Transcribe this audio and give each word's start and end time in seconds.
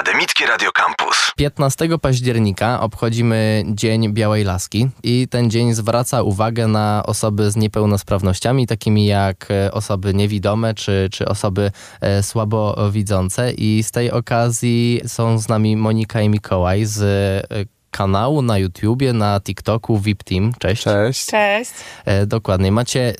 Akademickie 0.00 0.46
Radio 0.46 0.72
Campus. 0.72 1.32
15 1.36 1.98
października 1.98 2.80
obchodzimy 2.80 3.64
Dzień 3.66 4.12
Białej 4.12 4.44
Laski 4.44 4.88
i 5.02 5.28
ten 5.28 5.50
dzień 5.50 5.74
zwraca 5.74 6.22
uwagę 6.22 6.68
na 6.68 7.02
osoby 7.06 7.50
z 7.50 7.56
niepełnosprawnościami, 7.56 8.66
takimi 8.66 9.06
jak 9.06 9.50
e, 9.50 9.72
osoby 9.72 10.14
niewidome 10.14 10.74
czy, 10.74 11.08
czy 11.12 11.28
osoby 11.28 11.72
e, 12.00 12.22
słabowidzące. 12.22 13.52
I 13.52 13.82
z 13.82 13.90
tej 13.90 14.10
okazji 14.10 15.00
są 15.06 15.38
z 15.38 15.48
nami 15.48 15.76
Monika 15.76 16.20
i 16.20 16.28
Mikołaj 16.28 16.84
z 16.84 17.02
e, 17.02 17.79
kanału 17.90 18.42
na 18.42 18.58
YouTubie, 18.58 19.12
na 19.12 19.40
TikToku 19.40 19.98
VIP 19.98 20.22
Team. 20.22 20.52
Cześć. 20.58 20.82
Cześć. 20.82 21.26
Cześć. 21.26 21.70
E, 22.04 22.26
dokładnie. 22.26 22.72
Macie 22.72 23.00
e, 23.10 23.14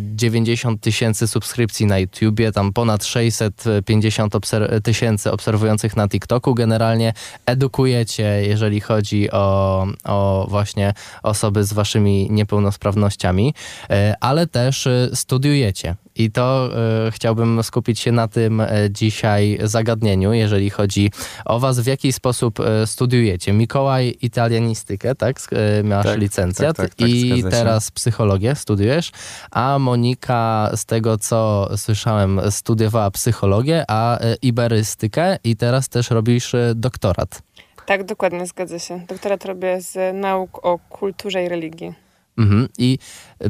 90 0.00 0.80
tysięcy 0.80 1.28
subskrypcji 1.28 1.86
na 1.86 1.98
YouTubie, 1.98 2.52
tam 2.52 2.72
ponad 2.72 3.04
650 3.04 4.34
obser- 4.34 4.80
tysięcy 4.82 5.32
obserwujących 5.32 5.96
na 5.96 6.08
TikToku. 6.08 6.54
Generalnie 6.54 7.12
edukujecie, 7.46 8.42
jeżeli 8.46 8.80
chodzi 8.80 9.30
o, 9.30 9.86
o 10.04 10.46
właśnie 10.50 10.94
osoby 11.22 11.64
z 11.64 11.72
waszymi 11.72 12.28
niepełnosprawnościami, 12.30 13.54
e, 13.90 14.14
ale 14.20 14.46
też 14.46 14.86
e, 14.86 15.08
studiujecie. 15.14 15.96
I 16.16 16.30
to 16.30 16.70
e, 17.06 17.10
chciałbym 17.10 17.62
skupić 17.62 18.00
się 18.00 18.12
na 18.12 18.28
tym 18.28 18.60
e, 18.60 18.68
dzisiaj 18.90 19.58
zagadnieniu, 19.62 20.32
jeżeli 20.32 20.70
chodzi 20.70 21.10
o 21.44 21.60
was, 21.60 21.80
w 21.80 21.86
jaki 21.86 22.12
sposób 22.12 22.60
e, 22.60 22.86
studiujecie. 22.86 23.52
Mikołaj 23.52 24.16
italianistykę, 24.22 25.14
tak? 25.14 25.36
E, 25.52 25.82
Masz 25.82 26.06
Tak, 26.06 26.18
licencjat 26.18 26.76
tak, 26.76 26.86
tak, 26.86 26.94
tak, 26.94 27.08
i 27.08 27.44
teraz 27.50 27.90
psychologię 27.90 28.54
studiujesz, 28.54 29.10
a 29.50 29.78
Monika, 29.78 30.70
z 30.76 30.84
tego 30.84 31.18
co 31.18 31.68
słyszałem, 31.76 32.40
studiowała 32.50 33.10
psychologię, 33.10 33.84
a 33.88 34.18
e, 34.18 34.34
iberystykę 34.42 35.36
i 35.44 35.56
teraz 35.56 35.88
też 35.88 36.10
robisz 36.10 36.54
e, 36.54 36.72
doktorat. 36.74 37.42
Tak, 37.86 38.04
dokładnie, 38.04 38.46
zgadza 38.46 38.78
się. 38.78 39.00
Doktorat 39.08 39.44
robię 39.44 39.80
z 39.80 40.16
nauk 40.16 40.66
o 40.66 40.78
kulturze 40.78 41.44
i 41.44 41.48
religii. 41.48 41.94
Mhm. 42.38 42.68
I 42.78 42.98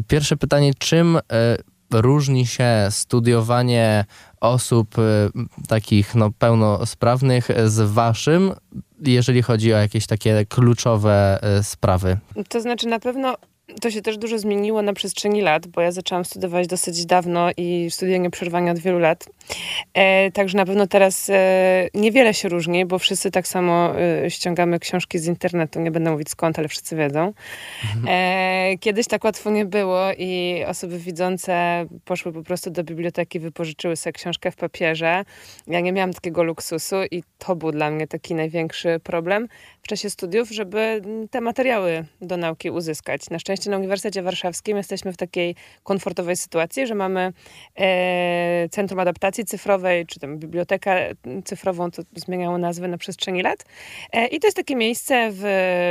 pierwsze 0.09 0.37
pytanie, 0.37 0.75
czym 0.79 1.17
e, 1.17 1.21
różni 1.95 2.47
się 2.47 2.69
studiowanie 2.91 4.05
osób 4.41 4.99
e, 4.99 5.03
takich 5.69 6.15
no, 6.15 6.31
pełnosprawnych 6.39 7.49
z 7.67 7.93
waszym, 7.93 8.53
jeżeli 9.03 9.43
chodzi 9.43 9.75
o 9.75 9.77
jakieś 9.77 10.07
takie 10.07 10.47
kluczowe 10.47 11.39
e, 11.43 11.63
sprawy? 11.63 12.19
To 12.49 12.61
znaczy 12.61 12.87
na 12.87 12.99
pewno 12.99 13.37
to 13.81 13.91
się 13.91 14.03
też 14.03 14.19
dużo 14.19 14.39
zmieniło 14.39 14.83
na 14.83 14.93
przestrzeni 14.93 15.43
lat, 15.43 15.67
bo 15.67 15.81
ja 15.81 15.93
zaczęłam 15.93 16.25
studiować 16.25 16.67
dosyć 16.67 17.07
dawno 17.07 17.51
i 17.57 17.89
studia 17.91 18.17
nie 18.17 18.31
przerwania 18.31 18.73
od 18.73 18.79
wielu 18.79 18.99
lat. 18.99 19.27
E, 19.95 20.31
także 20.31 20.59
na 20.59 20.67
pewno 20.67 20.87
teraz 20.87 21.31
e, 21.31 21.89
niewiele 21.95 22.35
się 22.35 22.49
różni, 22.49 22.87
bo 22.87 22.99
wszyscy 22.99 23.31
tak 23.31 23.49
samo 23.49 24.01
e, 24.01 24.31
ściągamy 24.31 24.79
książki 24.79 25.19
z 25.19 25.27
internetu. 25.27 25.81
Nie 25.81 25.91
będę 25.91 26.11
mówić 26.11 26.31
skąd, 26.31 26.59
ale 26.59 26.69
wszyscy 26.69 26.97
wiedzą. 26.97 27.33
E, 28.09 28.79
kiedyś 28.81 29.07
tak 29.07 29.25
łatwo 29.25 29.51
nie 29.51 29.65
było 29.65 30.01
i 30.19 30.65
osoby 30.67 30.99
widzące 30.99 31.87
poszły 32.05 32.33
po 32.33 32.43
prostu 32.43 32.71
do 32.71 32.85
biblioteki, 32.85 33.41
wypożyczyły 33.41 33.97
sobie 33.97 34.13
książkę 34.13 34.51
w 34.51 34.57
papierze. 34.57 35.25
Ja 35.67 35.81
nie 35.81 35.93
miałam 35.93 36.13
takiego 36.13 36.43
luksusu 36.43 36.97
i 37.11 37.23
to 37.39 37.57
był 37.57 37.73
dla 37.73 37.91
mnie 37.91 38.07
taki 38.07 38.35
największy 38.35 39.01
problem 39.05 39.49
w 39.83 39.87
czasie 39.87 40.11
studiów, 40.11 40.51
żeby 40.51 41.03
te 41.31 41.41
materiały 41.41 42.05
do 42.21 42.37
nauki 42.37 42.71
uzyskać. 42.71 43.31
Na 43.31 43.39
szczęście 43.39 43.62
na 43.71 43.77
Uniwersytecie 43.77 44.23
Warszawskim 44.23 44.77
jesteśmy 44.77 45.13
w 45.13 45.17
takiej 45.17 45.55
komfortowej 45.83 46.37
sytuacji, 46.37 46.87
że 46.87 46.95
mamy 46.95 47.33
e, 47.77 48.69
Centrum 48.69 49.01
Adaptacji 49.01 49.45
Cyfrowej, 49.45 50.07
czy 50.07 50.21
tam 50.21 50.39
Bibliotekę 50.39 51.11
Cyfrową, 51.45 51.91
to 51.91 52.03
zmieniało 52.17 52.59
nazwy 52.59 52.89
na 52.89 52.99
przestrzeni 52.99 53.43
lat. 53.43 53.65
E, 54.13 54.27
I 54.27 54.41
to 54.41 54.47
jest 54.47 54.57
takie 54.57 54.77
miejsce 54.77 55.29
w 55.33 55.45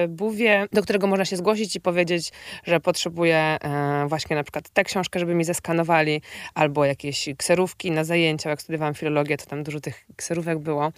Buwie, 0.09 0.65
do 0.73 0.83
którego 0.83 1.07
można 1.07 1.25
się 1.25 1.37
zgłosić 1.37 1.75
i 1.75 1.81
powiedzieć, 1.81 2.31
że 2.63 2.79
potrzebuję 2.79 3.37
e, 3.37 4.05
właśnie 4.07 4.35
na 4.35 4.43
przykład 4.43 4.69
tę 4.69 4.83
książkę, 4.83 5.19
żeby 5.19 5.35
mi 5.35 5.43
zeskanowali, 5.43 6.21
albo 6.53 6.85
jakieś 6.85 7.29
kserówki 7.37 7.91
na 7.91 8.03
zajęcia. 8.03 8.49
Jak 8.49 8.61
studiowałam 8.61 8.93
filologię, 8.93 9.37
to 9.37 9.45
tam 9.45 9.63
dużo 9.63 9.79
tych 9.79 10.05
kserówek 10.15 10.59
było. 10.59 10.91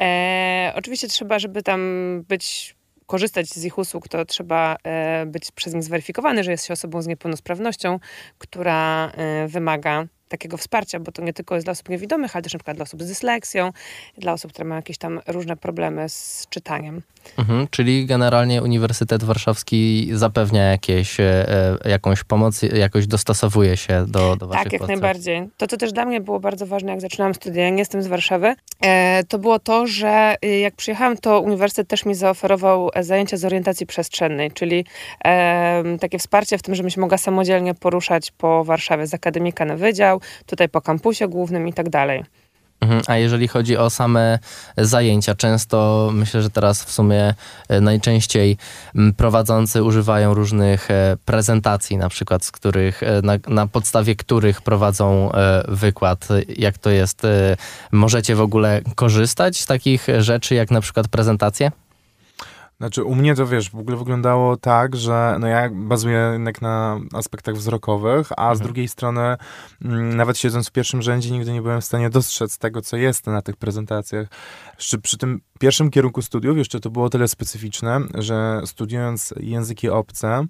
E, 0.00 0.72
oczywiście 0.76 1.08
trzeba, 1.08 1.38
żeby 1.38 1.62
tam 1.62 1.80
być 2.28 2.75
korzystać 3.06 3.48
z 3.48 3.64
ich 3.64 3.78
usług, 3.78 4.08
to 4.08 4.24
trzeba 4.24 4.76
e, 4.84 5.26
być 5.26 5.52
przez 5.52 5.74
nich 5.74 5.82
zweryfikowany, 5.82 6.44
że 6.44 6.50
jest 6.50 6.66
się 6.66 6.72
osobą 6.72 7.02
z 7.02 7.06
niepełnosprawnością, 7.06 7.98
która 8.38 9.10
e, 9.10 9.48
wymaga 9.48 10.06
takiego 10.28 10.56
wsparcia, 10.56 11.00
bo 11.00 11.12
to 11.12 11.22
nie 11.22 11.32
tylko 11.32 11.54
jest 11.54 11.66
dla 11.66 11.72
osób 11.72 11.88
niewidomych, 11.88 12.36
ale 12.36 12.42
też 12.42 12.52
na 12.52 12.58
przykład 12.58 12.76
dla 12.76 12.82
osób 12.82 13.02
z 13.02 13.06
dysleksją, 13.06 13.72
dla 14.18 14.32
osób, 14.32 14.52
które 14.52 14.68
mają 14.68 14.78
jakieś 14.78 14.98
tam 14.98 15.20
różne 15.26 15.56
problemy 15.56 16.08
z 16.08 16.46
czytaniem. 16.50 17.02
Mhm, 17.38 17.68
czyli 17.70 18.06
generalnie 18.06 18.62
Uniwersytet 18.62 19.24
Warszawski 19.24 20.08
zapewnia 20.12 20.62
jakieś, 20.62 21.20
e, 21.20 21.24
e, 21.84 21.90
jakąś 21.90 22.24
pomoc, 22.24 22.62
jakoś 22.62 23.06
dostosowuje 23.06 23.76
się 23.76 24.04
do, 24.08 24.36
do 24.36 24.46
waszych 24.46 24.64
Tak, 24.64 24.72
jak 24.72 24.80
potrzeb. 24.80 25.00
najbardziej. 25.00 25.48
To, 25.56 25.66
co 25.66 25.76
też 25.76 25.92
dla 25.92 26.04
mnie 26.04 26.20
było 26.20 26.40
bardzo 26.40 26.66
ważne, 26.66 26.90
jak 26.90 27.00
zaczynałam 27.00 27.34
studia, 27.34 27.62
ja 27.62 27.70
nie 27.70 27.78
jestem 27.78 28.02
z 28.02 28.06
Warszawy, 28.06 28.54
e, 28.80 29.24
to 29.24 29.38
było 29.38 29.58
to, 29.58 29.86
że 29.86 30.36
jak 30.62 30.74
przyjechałam, 30.74 31.16
to 31.16 31.40
uniwersytet 31.40 31.88
też 31.88 32.04
mi 32.04 32.14
zaoferował 32.14 32.90
zajęcia 33.00 33.36
z 33.36 33.44
orientacji 33.44 33.86
przestrzennej, 33.86 34.50
czyli 34.52 34.84
takie 36.00 36.18
wsparcie 36.18 36.58
w 36.58 36.62
tym, 36.62 36.74
żebym 36.74 36.90
się 36.90 37.00
mogła 37.00 37.18
samodzielnie 37.18 37.74
poruszać 37.74 38.30
po 38.30 38.64
Warszawie 38.64 39.06
z 39.06 39.14
akademika 39.14 39.64
na 39.64 39.76
wydział, 39.76 40.15
tutaj 40.46 40.68
po 40.68 40.80
kampusie 40.80 41.28
głównym 41.28 41.68
i 41.68 41.72
tak 41.72 41.88
dalej. 41.88 42.24
Mhm, 42.80 43.02
A 43.06 43.16
jeżeli 43.16 43.48
chodzi 43.48 43.76
o 43.76 43.90
same 43.90 44.38
zajęcia, 44.76 45.34
często 45.34 46.10
myślę, 46.12 46.42
że 46.42 46.50
teraz 46.50 46.84
w 46.84 46.92
sumie 46.92 47.34
e, 47.68 47.80
najczęściej 47.80 48.56
m, 48.94 49.12
prowadzący 49.16 49.82
używają 49.82 50.34
różnych 50.34 50.90
e, 50.90 51.16
prezentacji, 51.24 51.96
na 51.96 52.08
przykład 52.08 52.44
z 52.44 52.52
których, 52.52 53.02
e, 53.02 53.22
na, 53.22 53.38
na 53.48 53.66
podstawie 53.66 54.16
których 54.16 54.62
prowadzą 54.62 55.30
wykład. 55.68 56.28
Jak 56.48 56.78
to 56.78 56.90
jest? 56.90 57.22
Możecie 57.92 58.34
w 58.34 58.40
ogóle 58.40 58.80
korzystać 58.94 59.60
z 59.60 59.66
takich 59.66 60.06
rzeczy, 60.18 60.54
jak 60.54 60.70
na 60.70 60.80
przykład 60.80 61.08
prezentacje? 61.08 61.70
Znaczy 62.78 63.04
u 63.04 63.14
mnie 63.14 63.34
to 63.34 63.46
wiesz, 63.46 63.70
w 63.70 63.74
ogóle 63.78 63.96
wyglądało 63.96 64.56
tak, 64.56 64.96
że 64.96 65.36
no 65.40 65.46
ja 65.46 65.70
bazuję 65.72 66.30
jednak 66.32 66.62
na 66.62 67.00
aspektach 67.12 67.54
wzrokowych, 67.54 68.28
a 68.36 68.54
z 68.54 68.58
Mhm. 68.58 68.66
drugiej 68.66 68.88
strony 68.88 69.36
mm, 69.84 70.16
nawet 70.16 70.38
siedząc 70.38 70.68
w 70.68 70.72
pierwszym 70.72 71.02
rzędzie 71.02 71.30
nigdy 71.30 71.52
nie 71.52 71.62
byłem 71.62 71.80
w 71.80 71.84
stanie 71.84 72.10
dostrzec 72.10 72.58
tego, 72.58 72.82
co 72.82 72.96
jest 72.96 73.26
na 73.26 73.42
tych 73.42 73.56
prezentacjach. 73.56 74.26
Jeszcze 74.78 74.98
przy 74.98 75.18
tym 75.18 75.40
pierwszym 75.60 75.90
kierunku 75.90 76.22
studiów 76.22 76.58
jeszcze 76.58 76.80
to 76.80 76.90
było 76.90 77.10
tyle 77.10 77.28
specyficzne, 77.28 78.00
że 78.14 78.60
studiując 78.64 79.34
języki 79.36 79.88
obce, 79.88 80.44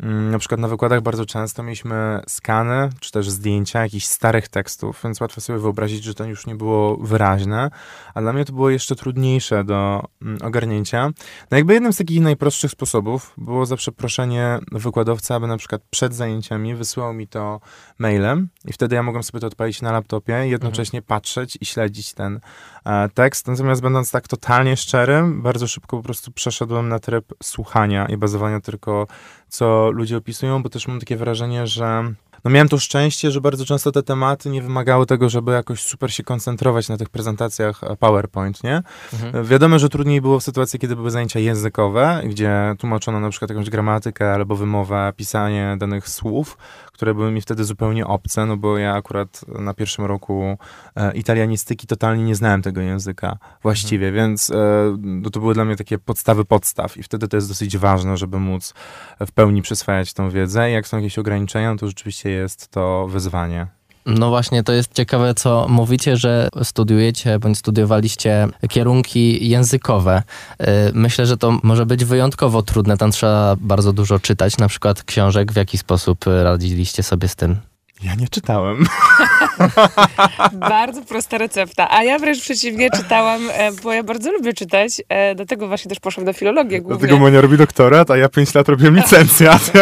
na 0.00 0.38
przykład 0.38 0.60
na 0.60 0.68
wykładach 0.68 1.00
bardzo 1.00 1.26
często 1.26 1.62
mieliśmy 1.62 2.20
skany, 2.26 2.90
czy 3.00 3.12
też 3.12 3.30
zdjęcia 3.30 3.82
jakichś 3.82 4.06
starych 4.06 4.48
tekstów, 4.48 5.00
więc 5.04 5.20
łatwo 5.20 5.40
sobie 5.40 5.58
wyobrazić, 5.58 6.04
że 6.04 6.14
to 6.14 6.24
już 6.24 6.46
nie 6.46 6.54
było 6.54 6.96
wyraźne, 6.96 7.70
a 8.14 8.20
dla 8.20 8.32
mnie 8.32 8.44
to 8.44 8.52
było 8.52 8.70
jeszcze 8.70 8.96
trudniejsze 8.96 9.64
do 9.64 10.04
mm, 10.22 10.38
ogarnięcia. 10.42 11.10
No 11.50 11.56
jakby 11.56 11.74
jednym 11.74 11.92
z 11.92 11.96
takich 11.96 12.20
najprostszych 12.20 12.70
sposobów 12.70 13.32
było 13.38 13.66
zawsze 13.66 13.92
proszenie 13.92 14.58
wykładowcy, 14.72 15.34
aby 15.34 15.46
na 15.46 15.56
przykład 15.56 15.82
przed 15.90 16.14
zajęciami 16.14 16.74
wysłał 16.74 17.14
mi 17.14 17.28
to 17.28 17.60
mailem 17.98 18.48
i 18.64 18.72
wtedy 18.72 18.94
ja 18.96 19.02
mogłem 19.02 19.22
sobie 19.22 19.40
to 19.40 19.46
odpalić 19.46 19.82
na 19.82 19.92
laptopie 19.92 20.46
i 20.46 20.50
jednocześnie 20.50 21.02
patrzeć 21.02 21.58
i 21.60 21.66
śledzić 21.66 22.14
ten 22.14 22.40
e, 22.84 23.08
tekst. 23.08 23.46
Natomiast 23.46 23.82
będąc 23.82 24.10
tak 24.10 24.28
totalnie 24.28 24.76
szczerym, 24.76 25.42
bardzo 25.42 25.66
szybko 25.66 25.96
po 25.96 26.02
prostu 26.02 26.32
przeszedłem 26.32 26.88
na 26.88 26.98
tryb 26.98 27.32
słuchania 27.42 28.06
i 28.06 28.16
bazowania 28.16 28.60
tylko 28.60 29.06
co 29.54 29.90
ludzie 29.90 30.16
opisują, 30.16 30.62
bo 30.62 30.68
też 30.68 30.88
mam 30.88 31.00
takie 31.00 31.16
wrażenie, 31.16 31.66
że 31.66 32.14
no 32.44 32.50
miałem 32.50 32.68
to 32.68 32.78
szczęście, 32.78 33.30
że 33.30 33.40
bardzo 33.40 33.64
często 33.64 33.92
te 33.92 34.02
tematy 34.02 34.50
nie 34.50 34.62
wymagały 34.62 35.06
tego, 35.06 35.28
żeby 35.28 35.52
jakoś 35.52 35.82
super 35.82 36.12
się 36.12 36.22
koncentrować 36.22 36.88
na 36.88 36.96
tych 36.96 37.08
prezentacjach 37.08 37.84
e, 37.84 37.96
PowerPoint, 37.96 38.64
nie? 38.64 38.82
Mhm. 39.12 39.44
Wiadomo, 39.44 39.78
że 39.78 39.88
trudniej 39.88 40.20
było 40.20 40.40
w 40.40 40.42
sytuacji, 40.42 40.78
kiedy 40.78 40.96
były 40.96 41.10
zajęcia 41.10 41.40
językowe, 41.40 42.22
gdzie 42.24 42.74
tłumaczono 42.78 43.20
na 43.20 43.30
przykład 43.30 43.50
jakąś 43.50 43.70
gramatykę 43.70 44.32
albo 44.32 44.56
wymowę, 44.56 45.12
pisanie 45.16 45.76
danych 45.78 46.08
słów, 46.08 46.58
które 46.92 47.14
były 47.14 47.30
mi 47.30 47.40
wtedy 47.40 47.64
zupełnie 47.64 48.06
obce, 48.06 48.46
no 48.46 48.56
bo 48.56 48.78
ja 48.78 48.94
akurat 48.94 49.40
na 49.48 49.74
pierwszym 49.74 50.04
roku 50.04 50.58
e, 50.96 51.14
italianistyki 51.14 51.86
totalnie 51.86 52.24
nie 52.24 52.34
znałem 52.34 52.62
tego 52.62 52.80
języka 52.80 53.38
właściwie, 53.62 54.12
więc 54.12 54.50
e, 54.50 54.56
no 54.98 55.30
to 55.30 55.40
były 55.40 55.54
dla 55.54 55.64
mnie 55.64 55.76
takie 55.76 55.98
podstawy 55.98 56.44
podstaw 56.44 56.96
i 56.96 57.02
wtedy 57.02 57.28
to 57.28 57.36
jest 57.36 57.48
dosyć 57.48 57.78
ważne, 57.78 58.16
żeby 58.16 58.40
móc 58.40 58.74
w 59.20 59.32
pełni 59.32 59.62
przyswajać 59.62 60.12
tą 60.12 60.30
wiedzę. 60.30 60.70
I 60.70 60.72
jak 60.72 60.88
są 60.88 60.96
jakieś 60.96 61.18
ograniczenia, 61.18 61.70
no 61.72 61.78
to 61.78 61.86
rzeczywiście 61.86 62.33
jest 62.34 62.68
to 62.68 63.06
wyzwanie. 63.10 63.66
No 64.06 64.28
właśnie, 64.28 64.62
to 64.62 64.72
jest 64.72 64.92
ciekawe, 64.92 65.34
co 65.34 65.66
mówicie, 65.68 66.16
że 66.16 66.48
studiujecie 66.62 67.38
bądź 67.38 67.58
studiowaliście 67.58 68.48
kierunki 68.68 69.48
językowe. 69.48 70.22
Y, 70.60 70.64
Myślę, 70.94 71.26
że 71.26 71.36
to 71.36 71.58
może 71.62 71.86
być 71.86 72.04
wyjątkowo 72.04 72.62
trudne. 72.62 72.96
Tam 72.96 73.10
trzeba 73.10 73.56
bardzo 73.60 73.92
dużo 73.92 74.18
czytać, 74.18 74.58
na 74.58 74.68
przykład 74.68 75.02
książek. 75.02 75.52
W 75.52 75.56
jaki 75.56 75.78
sposób 75.78 76.24
radziliście 76.42 77.02
sobie 77.02 77.28
z 77.28 77.36
tym? 77.36 77.56
Ja 78.04 78.14
nie 78.14 78.28
czytałem. 78.28 78.86
bardzo 80.70 81.02
prosta 81.02 81.38
recepta. 81.38 81.90
A 81.90 82.04
ja 82.04 82.18
wręcz 82.18 82.40
przeciwnie 82.40 82.90
czytałam, 82.90 83.50
e, 83.52 83.72
bo 83.72 83.92
ja 83.92 84.02
bardzo 84.02 84.32
lubię 84.32 84.52
czytać. 84.52 85.02
e, 85.08 85.34
Dlatego 85.34 85.68
właśnie 85.68 85.88
też 85.88 86.00
poszłam 86.00 86.26
do 86.26 86.32
filologii 86.32 86.80
głównie. 86.80 86.98
Dlatego 86.98 87.18
Monia 87.20 87.40
robi 87.40 87.56
doktorat, 87.56 88.10
a 88.10 88.16
ja 88.16 88.28
5 88.28 88.54
lat 88.54 88.68
robiłem 88.68 88.96
licencjat. 88.96 89.72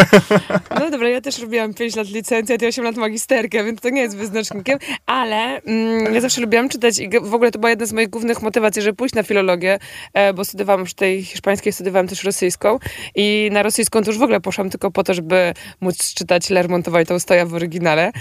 No 0.81 0.91
dobra, 0.91 1.09
ja 1.09 1.21
też 1.21 1.39
robiłam 1.39 1.75
5 1.75 1.97
lat 1.97 2.09
licencjat 2.09 2.63
i 2.63 2.67
8 2.67 2.85
lat 2.85 2.97
magisterkę, 2.97 3.65
więc 3.65 3.81
to 3.81 3.91
nie 3.91 4.01
jest 4.01 4.17
wyznacznikiem, 4.17 4.79
ale 5.07 5.61
mm, 5.63 6.15
ja 6.15 6.21
zawsze 6.21 6.41
lubiłam 6.41 6.69
czytać 6.69 6.99
i 6.99 7.11
w 7.23 7.35
ogóle 7.35 7.51
to 7.51 7.59
była 7.59 7.71
jedna 7.71 7.87
z 7.87 7.93
moich 7.93 8.11
głównych 8.11 8.43
motywacji, 8.43 8.83
żeby 8.83 8.97
pójść 8.97 9.15
na 9.15 9.23
filologię, 9.23 9.79
e, 10.15 10.35
bo 10.35 10.45
studiowałam 10.45 10.85
przy 10.85 10.95
tej 10.95 11.25
hiszpańskiej, 11.25 11.73
studiowałam 11.73 12.09
też 12.09 12.25
rosyjską 12.25 12.79
i 13.15 13.49
na 13.53 13.63
rosyjską 13.63 14.03
to 14.03 14.11
już 14.11 14.19
w 14.19 14.23
ogóle 14.23 14.41
poszłam 14.41 14.71
tylko 14.71 14.91
po 14.91 15.05
to, 15.05 15.15
żeby 15.15 15.55
móc 15.81 16.15
czytać 16.15 16.51
Lermontowa 16.51 17.01
i 17.01 17.07
Tolstoja 17.07 17.47
w 17.47 17.55
oryginale. 17.55 18.12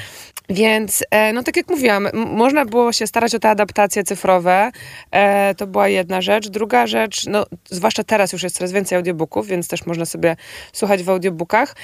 Więc, 0.51 1.03
e, 1.11 1.33
no 1.33 1.43
tak 1.43 1.57
jak 1.57 1.69
mówiłam, 1.69 2.07
można 2.13 2.65
było 2.65 2.93
się 2.93 3.07
starać 3.07 3.35
o 3.35 3.39
te 3.39 3.49
adaptacje 3.49 4.03
cyfrowe. 4.03 4.71
E, 5.11 5.55
to 5.55 5.67
była 5.67 5.87
jedna 5.87 6.21
rzecz. 6.21 6.49
Druga 6.49 6.87
rzecz, 6.87 7.25
no 7.27 7.45
zwłaszcza 7.69 8.03
teraz 8.03 8.33
już 8.33 8.43
jest 8.43 8.55
coraz 8.55 8.71
więcej 8.71 8.95
audiobooków, 8.95 9.47
więc 9.47 9.67
też 9.67 9.85
można 9.85 10.05
sobie 10.05 10.35
słuchać 10.73 11.03
w 11.03 11.09
audiobookach. 11.09 11.75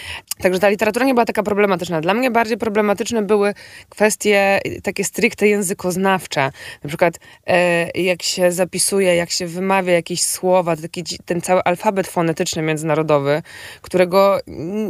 Także 0.41 0.59
ta 0.59 0.69
literatura 0.69 1.05
nie 1.05 1.13
była 1.13 1.25
taka 1.25 1.43
problematyczna. 1.43 2.01
Dla 2.01 2.13
mnie 2.13 2.31
bardziej 2.31 2.57
problematyczne 2.57 3.21
były 3.21 3.53
kwestie 3.89 4.59
takie 4.83 5.03
stricte 5.03 5.47
językoznawcze. 5.47 6.51
Na 6.83 6.87
przykład 6.87 7.19
e, 7.47 7.89
jak 8.01 8.23
się 8.23 8.51
zapisuje, 8.51 9.15
jak 9.15 9.29
się 9.29 9.47
wymawia 9.47 9.93
jakieś 9.93 10.23
słowa, 10.23 10.75
taki, 10.75 11.03
ten 11.25 11.41
cały 11.41 11.63
alfabet 11.63 12.07
fonetyczny 12.07 12.61
międzynarodowy, 12.61 13.41
którego 13.81 14.39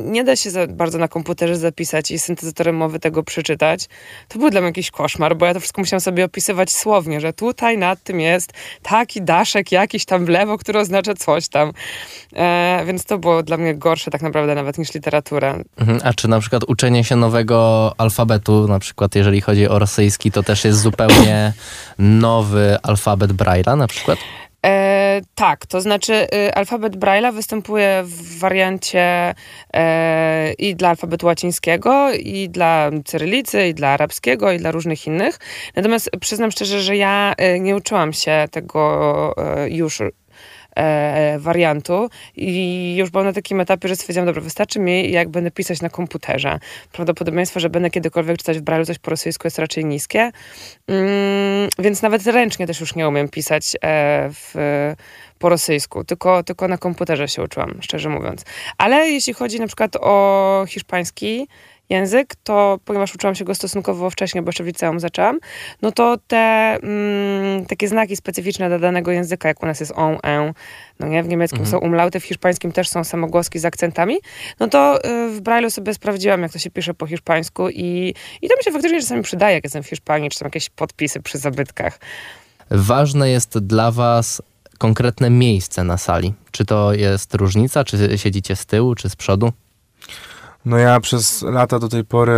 nie 0.03 0.23
da 0.23 0.35
się 0.35 0.49
bardzo 0.67 0.97
na 0.97 1.07
komputerze 1.07 1.57
zapisać 1.57 2.11
i 2.11 2.19
syntezatorem 2.19 2.75
mowy 2.75 2.96
tego 2.99 3.23
przeczytać. 3.23 3.85
To 4.27 4.39
był 4.39 4.49
dla 4.49 4.61
mnie 4.61 4.67
jakiś 4.67 4.91
koszmar, 4.91 5.37
bo 5.37 5.45
ja 5.45 5.53
to 5.53 5.59
wszystko 5.59 5.81
musiałam 5.81 6.01
sobie 6.01 6.25
opisywać 6.25 6.71
słownie, 6.71 7.21
że 7.21 7.33
tutaj 7.33 7.77
nad 7.77 8.03
tym 8.03 8.19
jest 8.19 8.53
taki 8.83 9.21
daszek 9.21 9.71
jakiś 9.71 10.05
tam 10.05 10.25
w 10.25 10.29
lewo, 10.29 10.57
który 10.57 10.79
oznacza 10.79 11.13
coś 11.13 11.47
tam. 11.47 11.71
E, 12.35 12.83
więc 12.85 13.05
to 13.05 13.17
było 13.17 13.43
dla 13.43 13.57
mnie 13.57 13.75
gorsze 13.75 14.11
tak 14.11 14.21
naprawdę 14.21 14.55
nawet 14.55 14.77
niż 14.77 14.93
literatura. 14.93 15.57
Mhm. 15.77 15.99
A 16.03 16.13
czy 16.13 16.27
na 16.27 16.39
przykład 16.39 16.63
uczenie 16.67 17.03
się 17.03 17.15
nowego 17.15 17.93
alfabetu, 17.97 18.67
na 18.67 18.79
przykład 18.79 19.15
jeżeli 19.15 19.41
chodzi 19.41 19.67
o 19.67 19.79
rosyjski, 19.79 20.31
to 20.31 20.43
też 20.43 20.65
jest 20.65 20.79
zupełnie 20.79 21.53
nowy 21.99 22.77
alfabet 22.83 23.31
Braille'a 23.31 23.77
na 23.77 23.87
przykład? 23.87 24.19
E, 24.67 25.21
tak, 25.35 25.65
to 25.65 25.81
znaczy 25.81 26.13
y, 26.13 26.53
alfabet 26.53 26.95
Braille'a 26.95 27.33
występuje 27.33 28.03
w 28.03 28.39
wariancie 28.39 29.35
e, 29.73 30.53
i 30.53 30.75
dla 30.75 30.89
alfabetu 30.89 31.25
łacińskiego, 31.25 32.11
i 32.13 32.49
dla 32.49 32.91
cyrylicy, 33.05 33.67
i 33.67 33.73
dla 33.73 33.89
arabskiego, 33.89 34.51
i 34.51 34.57
dla 34.57 34.71
różnych 34.71 35.07
innych. 35.07 35.39
Natomiast 35.75 36.09
przyznam 36.21 36.51
szczerze, 36.51 36.81
że 36.81 36.97
ja 36.97 37.33
y, 37.55 37.59
nie 37.59 37.75
uczyłam 37.75 38.13
się 38.13 38.45
tego 38.51 39.33
e, 39.37 39.69
już 39.69 40.01
e, 40.77 41.39
wariantu 41.39 42.09
i 42.35 42.95
już 42.95 43.09
byłam 43.09 43.27
na 43.27 43.33
takim 43.33 43.59
etapie, 43.59 43.87
że 43.87 43.95
stwierdziłam, 43.95 44.25
dobra, 44.25 44.41
wystarczy 44.41 44.79
mi, 44.79 45.11
jak 45.11 45.29
będę 45.29 45.51
pisać 45.51 45.81
na 45.81 45.89
komputerze. 45.89 46.59
Prawdopodobieństwo, 46.91 47.59
że 47.59 47.69
będę 47.69 47.89
kiedykolwiek 47.89 48.37
czytać 48.37 48.59
w 48.59 48.63
Braille'u 48.63 48.85
coś 48.85 48.99
po 48.99 49.11
rosyjsku 49.11 49.47
jest 49.47 49.59
raczej 49.59 49.85
niskie. 49.85 50.31
Mm, 50.87 51.69
więc 51.79 52.01
nawet 52.01 52.27
ręcznie 52.27 52.67
też 52.67 52.79
już 52.79 52.95
nie 52.95 53.07
umiem 53.07 53.29
pisać 53.29 53.75
e, 53.75 54.29
w, 54.33 54.53
po 55.39 55.49
rosyjsku, 55.49 56.03
tylko, 56.03 56.43
tylko 56.43 56.67
na 56.67 56.77
komputerze 56.77 57.27
się 57.27 57.43
uczyłam, 57.43 57.79
szczerze 57.81 58.09
mówiąc. 58.09 58.45
Ale 58.77 59.09
jeśli 59.09 59.33
chodzi 59.33 59.59
na 59.59 59.67
przykład 59.67 59.95
o 59.95 60.65
hiszpański 60.67 61.47
język, 61.89 62.35
to 62.43 62.79
ponieważ 62.85 63.15
uczyłam 63.15 63.35
się 63.35 63.45
go 63.45 63.55
stosunkowo 63.55 64.09
wcześnie, 64.09 64.41
bo 64.41 64.49
jeszcze 64.49 64.63
w 64.63 64.67
liceum 64.67 64.99
zaczęłam, 64.99 65.39
no 65.81 65.91
to 65.91 66.17
te 66.27 66.37
mm, 66.37 67.65
takie 67.65 67.87
znaki 67.87 68.15
specyficzne 68.15 68.69
dla 68.69 68.79
danego 68.79 69.11
języka, 69.11 69.47
jak 69.47 69.63
u 69.63 69.65
nas 69.65 69.79
jest 69.79 69.93
on, 69.95 70.17
en, 70.23 70.53
no 70.99 71.07
nie, 71.07 71.23
w 71.23 71.27
niemieckim 71.27 71.65
są 71.65 71.77
umlauty, 71.77 72.19
w 72.19 72.23
hiszpańskim 72.23 72.71
też 72.71 72.89
są 72.89 73.03
samogłoski 73.03 73.59
z 73.59 73.65
akcentami, 73.65 74.17
no 74.59 74.67
to 74.67 75.05
y, 75.05 75.29
w 75.29 75.41
Braille'u 75.41 75.69
sobie 75.69 75.93
sprawdziłam, 75.93 76.41
jak 76.41 76.51
to 76.51 76.59
się 76.59 76.71
pisze 76.71 76.93
po 76.93 77.07
hiszpańsku 77.07 77.69
i, 77.69 78.13
i 78.41 78.47
to 78.49 78.57
mi 78.57 78.63
się 78.63 78.71
faktycznie 78.71 79.01
czasami 79.01 79.23
przydaje, 79.23 79.55
jak 79.55 79.63
jestem 79.63 79.83
w 79.83 79.87
Hiszpanii, 79.87 80.29
czy 80.29 80.37
są 80.37 80.45
jakieś 80.45 80.69
podpisy 80.69 81.21
przy 81.21 81.37
zabytkach. 81.37 81.99
Ważne 82.71 83.29
jest 83.29 83.59
dla 83.59 83.91
was 83.91 84.41
konkretne 84.77 85.29
miejsce 85.29 85.83
na 85.83 85.97
sali. 85.97 86.33
Czy 86.51 86.65
to 86.65 86.93
jest 86.93 87.33
różnica, 87.33 87.83
czy 87.83 88.17
siedzicie 88.17 88.55
z 88.55 88.65
tyłu, 88.65 88.95
czy 88.95 89.09
z 89.09 89.15
przodu? 89.15 89.51
No 90.65 90.77
ja 90.77 90.99
przez 90.99 91.41
lata 91.41 91.79
do 91.79 91.89
tej 91.89 92.03
pory 92.03 92.33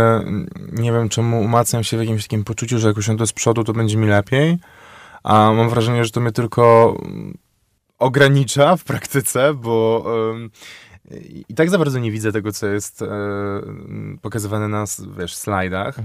nie 0.72 0.92
wiem 0.92 1.08
czemu 1.08 1.40
umacniam 1.40 1.84
się 1.84 1.96
w 1.96 2.00
jakimś 2.00 2.22
takim 2.22 2.44
poczuciu, 2.44 2.78
że 2.78 2.88
jak 2.88 2.96
usiądę 2.96 3.26
z 3.26 3.32
przodu, 3.32 3.64
to 3.64 3.72
będzie 3.72 3.96
mi 3.96 4.06
lepiej. 4.06 4.58
A 5.22 5.52
mam 5.52 5.70
wrażenie, 5.70 6.04
że 6.04 6.10
to 6.10 6.20
mnie 6.20 6.32
tylko 6.32 6.96
ogranicza 7.98 8.76
w 8.76 8.84
praktyce, 8.84 9.54
bo 9.54 10.04
i 11.48 11.54
tak 11.54 11.70
za 11.70 11.78
bardzo 11.78 11.98
nie 11.98 12.10
widzę 12.10 12.32
tego, 12.32 12.52
co 12.52 12.66
jest 12.66 13.02
e, 13.02 13.06
pokazywane 14.22 14.68
na 14.68 14.84
wiesz, 15.18 15.34
slajdach. 15.34 15.96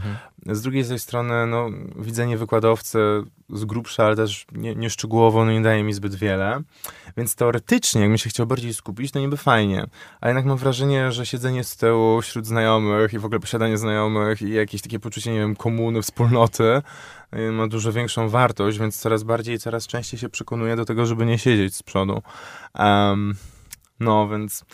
Z 0.46 0.62
drugiej 0.62 0.84
zaś 0.84 1.02
strony, 1.02 1.48
no, 1.48 1.69
widzenie 1.96 2.38
wykładowcy 2.38 3.00
z 3.50 3.66
grubsza, 3.66 4.06
ale 4.06 4.16
też 4.16 4.46
nie, 4.52 4.75
nie 4.75 4.90
szczegółowo, 4.90 5.46
no 5.46 5.52
nie 5.52 5.62
daje 5.62 5.84
mi 5.84 5.94
zbyt 5.94 6.16
wiele. 6.16 6.62
Więc 7.18 7.36
teoretycznie, 7.36 8.02
jakbym 8.02 8.18
się 8.18 8.30
chciał 8.30 8.48
bardziej 8.48 8.74
skupić, 8.74 9.12
to 9.12 9.19
niby 9.19 9.38
fajnie. 9.38 9.88
A 10.22 10.28
jednak 10.28 10.46
mam 10.46 10.57
wrażenie, 10.57 11.12
że 11.12 11.25
siedzenie 11.25 11.63
z 11.63 11.78
tyłu 11.78 12.22
wśród 12.22 12.46
znajomych 12.46 13.13
i 13.13 13.19
w 13.19 13.25
ogóle 13.25 13.40
posiadanie 13.40 13.78
znajomych 13.78 14.42
i 14.42 14.50
jakieś 14.50 14.81
takie 14.81 15.00
poczucie, 15.00 15.31
nie 15.31 15.40
wiem, 15.40 15.56
komuny, 15.56 16.02
wspólnoty 16.02 16.81
y, 17.34 17.52
ma 17.52 17.68
dużo 17.68 17.92
większą 17.92 18.30
wartość, 18.30 18.80
więc 18.80 18.98
coraz 18.98 19.24
bardziej, 19.24 19.60
coraz 19.60 19.88
częściej 19.88 20.19
się 20.19 20.30
przekonuję 20.30 20.75
do 20.75 20.86
tego, 20.86 21.06
żeby 21.06 21.25
nie 21.25 21.38
siedzieć 21.38 21.75
z 21.75 21.84
przodu. 21.84 22.22
Em, 22.74 23.36
no, 24.00 24.30
więc 24.30 24.66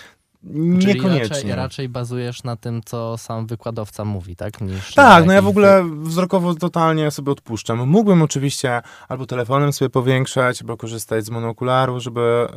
Czyli 0.43 0.85
niekoniecznie. 0.85 1.29
raczej, 1.29 1.55
raczej 1.55 1.89
bazujesz 1.89 2.43
na 2.43 2.55
tym, 2.55 2.81
co 2.85 3.17
sam 3.17 3.47
wykładowca 3.47 4.05
mówi, 4.05 4.35
tak? 4.35 4.61
Niż 4.61 4.93
Tak, 4.93 5.25
no 5.25 5.33
ja 5.33 5.41
w 5.41 5.47
ogóle 5.47 5.83
wzrokowo 6.01 6.55
totalnie 6.55 7.11
sobie 7.11 7.31
odpuszczam. 7.31 7.87
Mógłbym 7.89 8.21
oczywiście 8.21 8.81
albo 9.09 9.25
telefonem 9.25 9.73
sobie 9.73 9.89
powiększać, 9.89 10.61
albo 10.61 10.77
korzystać 10.77 11.25
z 11.25 11.29
monokularu, 11.29 11.99
żeby 11.99 12.47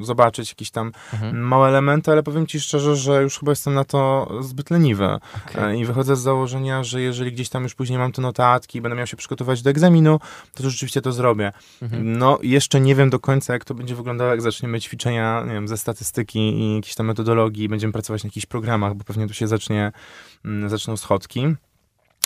zobaczyć 0.00 0.48
jakieś 0.50 0.70
tam 0.70 0.92
Mhm. 1.12 1.42
małe 1.42 1.68
elementy, 1.68 2.12
ale 2.12 2.22
powiem 2.22 2.46
ci 2.46 2.60
szczerze, 2.60 2.96
że 2.96 3.22
już 3.22 3.38
chyba 3.38 3.52
jestem 3.52 3.74
na 3.74 3.84
to 3.84 4.30
zbyt 4.40 4.70
leniwy. 4.70 5.08
Okej. 5.46 5.64
E, 5.64 5.76
I 5.78 5.84
wychodzę 5.84 6.16
z 6.16 6.20
założenia, 6.20 6.84
że 6.84 7.00
jeżeli 7.00 7.32
gdzieś 7.32 7.48
tam 7.48 7.62
już 7.62 7.74
później 7.74 7.98
mam 7.98 8.12
te 8.12 8.22
notatki 8.22 8.78
i 8.78 8.80
będę 8.80 8.96
miał 8.96 9.06
się 9.06 9.16
przygotować 9.16 9.62
do 9.62 9.70
egzaminu, 9.70 10.18
to, 10.54 10.62
to 10.62 10.70
rzeczywiście 10.70 11.02
to 11.02 11.12
zrobię. 11.12 11.52
Mhm. 11.82 12.18
No, 12.18 12.38
jeszcze 12.42 12.80
nie 12.80 12.94
wiem 12.94 13.10
do 13.10 13.18
końca, 13.18 13.52
jak 13.52 13.64
to 13.64 13.74
będzie 13.74 13.94
wyglądało, 13.94 14.30
jak 14.30 14.42
zaczniemy 14.42 14.80
ćwiczenia, 14.80 15.44
nie 15.46 15.52
wiem, 15.52 15.68
ze 15.68 15.76
statystyki 15.76 16.39
i 16.40 16.74
jakiejś 16.74 16.94
tam 16.94 17.06
metodologii, 17.06 17.68
będziemy 17.68 17.92
pracować 17.92 18.24
na 18.24 18.28
jakichś 18.28 18.46
programach, 18.46 18.94
bo 18.94 19.04
pewnie 19.04 19.26
tu 19.26 19.34
się 19.34 19.46
zacznie, 19.46 19.92
mm, 20.44 20.68
zaczną 20.68 20.96
schodki. 20.96 21.40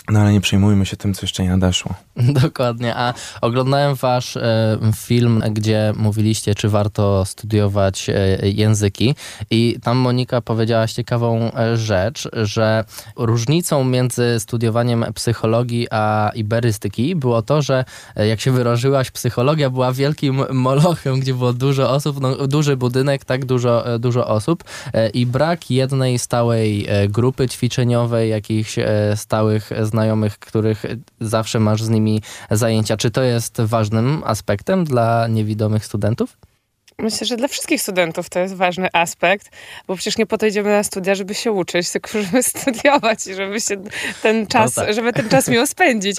No 0.09 0.19
ale 0.19 0.33
nie 0.33 0.41
przejmujmy 0.41 0.85
się 0.85 0.97
tym, 0.97 1.13
co 1.13 1.21
jeszcze 1.21 1.43
nie 1.43 1.49
nadeszło. 1.49 1.93
Dokładnie. 2.43 2.95
A 2.95 3.13
oglądałem 3.41 3.95
wasz 3.95 4.37
e, 4.37 4.77
film, 4.95 5.43
gdzie 5.51 5.93
mówiliście, 5.97 6.55
czy 6.55 6.69
warto 6.69 7.25
studiować 7.25 8.09
e, 8.09 8.49
języki 8.49 9.15
i 9.49 9.77
tam 9.83 9.97
Monika 9.97 10.41
powiedziałaś 10.41 10.93
ciekawą 10.93 11.51
e, 11.53 11.77
rzecz, 11.77 12.29
że 12.33 12.83
różnicą 13.15 13.83
między 13.83 14.39
studiowaniem 14.39 15.05
psychologii 15.15 15.87
a 15.91 16.31
iberystyki 16.35 17.15
było 17.15 17.41
to, 17.41 17.61
że 17.61 17.85
jak 18.15 18.41
się 18.41 18.51
wyrażyłaś, 18.51 19.11
psychologia 19.11 19.69
była 19.69 19.93
wielkim 19.93 20.43
molochem, 20.51 21.19
gdzie 21.19 21.33
było 21.33 21.53
dużo 21.53 21.91
osób, 21.91 22.21
no, 22.21 22.47
duży 22.47 22.77
budynek, 22.77 23.25
tak 23.25 23.45
dużo, 23.45 23.83
dużo 23.99 24.27
osób 24.27 24.63
i 25.13 25.25
brak 25.25 25.71
jednej 25.71 26.19
stałej 26.19 26.87
grupy 27.09 27.49
ćwiczeniowej, 27.49 28.29
jakichś 28.29 28.75
stałych 29.15 29.69
znajomych, 29.81 29.94
których 30.39 30.85
zawsze 31.21 31.59
masz 31.59 31.83
z 31.83 31.89
nimi 31.89 32.21
zajęcia. 32.51 32.97
Czy 32.97 33.11
to 33.11 33.23
jest 33.23 33.61
ważnym 33.61 34.21
aspektem 34.25 34.83
dla 34.83 35.27
niewidomych 35.27 35.85
studentów? 35.85 36.37
Myślę, 36.99 37.27
że 37.27 37.37
dla 37.37 37.47
wszystkich 37.47 37.81
studentów 37.81 38.29
to 38.29 38.39
jest 38.39 38.55
ważny 38.55 38.87
aspekt, 38.93 39.49
bo 39.87 39.95
przecież 39.95 40.17
nie 40.17 40.25
po 40.25 40.37
to 40.37 40.45
idziemy 40.45 40.69
na 40.69 40.83
studia, 40.83 41.15
żeby 41.15 41.33
się 41.33 41.51
uczyć, 41.51 41.89
tylko 41.89 42.09
żeby 42.21 42.43
studiować 42.53 43.27
i 43.27 43.33
żeby 43.33 43.61
się 43.61 43.75
ten 44.21 44.47
czas, 44.47 44.73
tak. 44.73 44.93
żeby 44.93 45.13
ten 45.13 45.29
czas 45.29 45.47
miło 45.47 45.67
spędzić. 45.67 46.17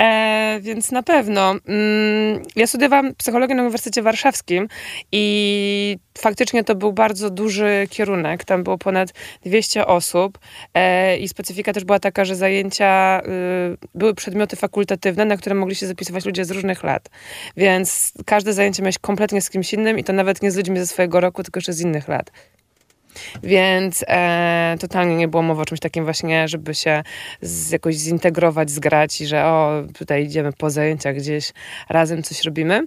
E, 0.00 0.58
więc 0.62 0.90
na 0.90 1.02
pewno. 1.02 1.50
Mm, 1.50 2.42
ja 2.56 2.66
studiowałam 2.66 3.14
psychologię 3.14 3.54
na 3.54 3.62
Uniwersytecie 3.62 4.02
Warszawskim 4.02 4.68
i 5.12 5.98
faktycznie 6.18 6.64
to 6.64 6.74
był 6.74 6.92
bardzo 6.92 7.30
duży 7.30 7.86
kierunek. 7.90 8.44
Tam 8.44 8.64
było 8.64 8.78
ponad 8.78 9.12
200 9.44 9.86
osób 9.86 10.38
e, 10.74 11.16
i 11.18 11.28
specyfika 11.28 11.72
też 11.72 11.84
była 11.84 11.98
taka, 11.98 12.24
że 12.24 12.36
zajęcia 12.36 13.20
y, 13.20 13.88
były 13.94 14.14
przedmioty 14.14 14.56
fakultatywne, 14.56 15.24
na 15.24 15.36
które 15.36 15.54
mogli 15.54 15.74
się 15.74 15.86
zapisywać 15.86 16.24
ludzie 16.24 16.44
z 16.44 16.50
różnych 16.50 16.82
lat. 16.82 17.08
Więc 17.56 18.12
każde 18.26 18.52
zajęcie 18.52 18.82
miałeś 18.82 18.98
kompletnie 18.98 19.42
z 19.42 19.50
kimś 19.50 19.72
innym 19.72 19.98
i 19.98 20.04
to 20.04 20.12
nawet 20.18 20.42
nie 20.42 20.50
z 20.50 20.56
ludźmi 20.56 20.78
ze 20.78 20.86
swojego 20.86 21.20
roku, 21.20 21.42
tylko 21.42 21.58
jeszcze 21.58 21.72
z 21.72 21.80
innych 21.80 22.08
lat. 22.08 22.30
Więc 23.42 24.04
e, 24.08 24.76
totalnie 24.80 25.16
nie 25.16 25.28
było 25.28 25.42
mowy 25.42 25.62
o 25.62 25.64
czymś 25.64 25.80
takim 25.80 26.04
właśnie, 26.04 26.48
żeby 26.48 26.74
się 26.74 27.02
z, 27.40 27.70
jakoś 27.70 27.94
zintegrować, 27.94 28.70
zgrać 28.70 29.20
i 29.20 29.26
że 29.26 29.44
o, 29.44 29.82
tutaj 29.98 30.24
idziemy 30.24 30.52
po 30.52 30.70
zajęciach 30.70 31.16
gdzieś 31.16 31.52
razem 31.88 32.22
coś 32.22 32.44
robimy. 32.44 32.86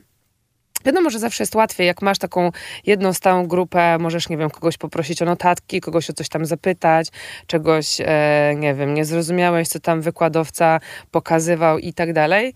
Wiadomo, 0.85 1.09
że 1.09 1.19
zawsze 1.19 1.43
jest 1.43 1.55
łatwiej, 1.55 1.88
jak 1.88 2.01
masz 2.01 2.17
taką 2.17 2.51
jedną 2.85 3.13
stałą 3.13 3.47
grupę, 3.47 3.97
możesz, 4.00 4.29
nie 4.29 4.38
wiem, 4.38 4.50
kogoś 4.50 4.77
poprosić 4.77 5.21
o 5.21 5.25
notatki, 5.25 5.81
kogoś 5.81 6.09
o 6.09 6.13
coś 6.13 6.29
tam 6.29 6.45
zapytać, 6.45 7.07
czegoś, 7.47 8.01
e, 8.01 8.53
nie 8.57 8.73
wiem, 8.73 8.93
nie 8.93 9.05
zrozumiałeś, 9.05 9.67
co 9.67 9.79
tam 9.79 10.01
wykładowca 10.01 10.79
pokazywał 11.11 11.77
i 11.77 11.93
tak 11.93 12.13
dalej. 12.13 12.53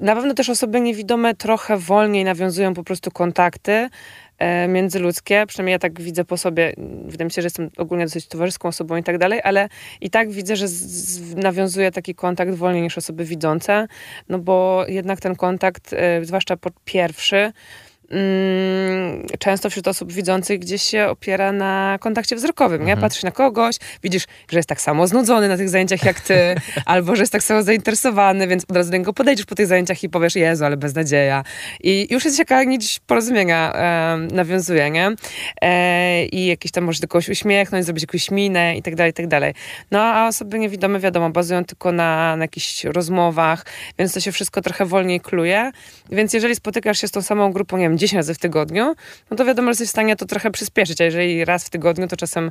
Na 0.00 0.14
pewno 0.14 0.34
też 0.34 0.50
osoby 0.50 0.80
niewidome 0.80 1.34
trochę 1.34 1.76
wolniej 1.76 2.24
nawiązują 2.24 2.74
po 2.74 2.84
prostu 2.84 3.10
kontakty 3.10 3.88
e, 4.38 4.68
międzyludzkie, 4.68 5.44
przynajmniej 5.48 5.72
ja 5.72 5.78
tak 5.78 6.00
widzę 6.00 6.24
po 6.24 6.36
sobie, 6.36 6.72
wydaje 7.04 7.24
mi 7.24 7.30
się, 7.30 7.42
że 7.42 7.46
jestem 7.46 7.70
ogólnie 7.76 8.04
dosyć 8.04 8.26
towarzyską 8.28 8.68
osobą 8.68 8.96
i 8.96 9.02
tak 9.02 9.18
dalej, 9.18 9.40
ale 9.44 9.68
i 10.00 10.10
tak 10.10 10.30
widzę, 10.30 10.56
że 10.56 10.66
nawiązuję 11.36 11.92
taki 11.92 12.14
kontakt 12.14 12.54
wolniej 12.54 12.82
niż 12.82 12.98
osoby 12.98 13.24
widzące, 13.24 13.86
no 14.28 14.38
bo 14.38 14.84
jednak 14.88 15.20
ten 15.20 15.36
kontakt, 15.36 15.92
e, 15.92 16.24
zwłaszcza 16.24 16.56
pierwszy, 16.84 17.52
często 19.38 19.70
wśród 19.70 19.88
osób 19.88 20.12
widzących 20.12 20.58
gdzieś 20.58 20.82
się 20.82 21.06
opiera 21.06 21.52
na 21.52 21.98
kontakcie 22.00 22.36
wzrokowym, 22.36 22.78
nie? 22.78 22.92
Mhm. 22.92 23.00
Patrzysz 23.00 23.22
na 23.22 23.30
kogoś, 23.30 23.76
widzisz, 24.02 24.24
że 24.50 24.58
jest 24.58 24.68
tak 24.68 24.80
samo 24.80 25.06
znudzony 25.06 25.48
na 25.48 25.56
tych 25.56 25.68
zajęciach 25.68 26.04
jak 26.04 26.20
ty, 26.20 26.54
albo 26.84 27.16
że 27.16 27.22
jest 27.22 27.32
tak 27.32 27.42
samo 27.42 27.62
zainteresowany, 27.62 28.46
więc 28.46 28.64
od 28.68 28.76
razu 28.76 28.90
do 28.90 28.96
niego 28.96 29.12
podejdziesz 29.12 29.46
po 29.46 29.54
tych 29.54 29.66
zajęciach 29.66 30.02
i 30.02 30.08
powiesz, 30.08 30.36
Jezu, 30.36 30.64
ale 30.64 30.76
beznadzieja. 30.76 31.44
I 31.80 32.06
już 32.10 32.24
jest 32.24 32.38
jaka 32.38 32.64
nić 32.64 33.00
porozumienia 33.06 33.72
e, 33.74 34.16
nawiązuje, 34.34 34.90
nie? 34.90 35.10
E, 35.62 36.24
I 36.24 36.46
jakiś 36.46 36.72
tam 36.72 36.84
może 36.84 37.00
do 37.00 37.08
kogoś 37.08 37.28
uśmiechnąć, 37.28 37.84
zrobić 37.84 38.02
jakąś 38.02 38.30
minę 38.30 38.76
i 38.76 38.82
tak 38.82 38.94
dalej, 38.94 39.10
i 39.10 39.14
tak 39.14 39.26
dalej. 39.26 39.54
No, 39.90 40.02
a 40.02 40.28
osoby 40.28 40.58
niewidome, 40.58 41.00
wiadomo, 41.00 41.30
bazują 41.30 41.64
tylko 41.64 41.92
na, 41.92 42.36
na 42.36 42.44
jakichś 42.44 42.84
rozmowach, 42.84 43.66
więc 43.98 44.12
to 44.12 44.20
się 44.20 44.32
wszystko 44.32 44.60
trochę 44.62 44.84
wolniej 44.84 45.20
kluje. 45.20 45.70
Więc 46.10 46.32
jeżeli 46.32 46.54
spotykasz 46.54 47.00
się 47.00 47.08
z 47.08 47.10
tą 47.10 47.22
samą 47.22 47.52
grupą, 47.52 47.76
nie 47.76 47.88
wiem, 47.88 47.95
10 47.96 48.16
razy 48.16 48.34
w 48.34 48.38
tygodniu, 48.38 48.94
no 49.30 49.36
to 49.36 49.44
wiadomo, 49.44 49.66
że 49.66 49.70
jesteś 49.70 49.88
w 49.88 49.90
stanie 49.90 50.16
to 50.16 50.26
trochę 50.26 50.50
przyspieszyć, 50.50 51.00
a 51.00 51.04
jeżeli 51.04 51.44
raz 51.44 51.64
w 51.64 51.70
tygodniu, 51.70 52.08
to 52.08 52.16
czasem 52.16 52.50